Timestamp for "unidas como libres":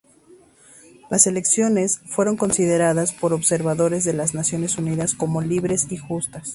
4.79-5.85